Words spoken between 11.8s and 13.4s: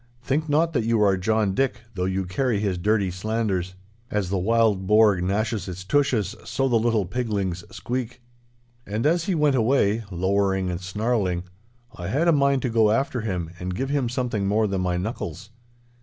I had a mind to go after